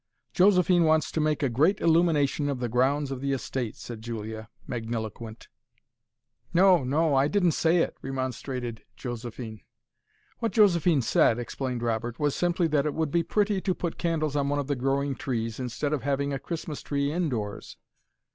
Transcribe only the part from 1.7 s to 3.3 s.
illumination of the grounds of